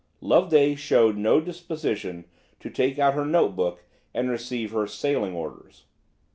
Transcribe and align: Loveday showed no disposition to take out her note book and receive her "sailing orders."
Loveday 0.19 0.73
showed 0.73 1.15
no 1.15 1.39
disposition 1.39 2.25
to 2.59 2.71
take 2.71 2.97
out 2.97 3.13
her 3.13 3.23
note 3.23 3.55
book 3.55 3.83
and 4.15 4.31
receive 4.31 4.71
her 4.71 4.87
"sailing 4.87 5.33
orders." 5.35 5.83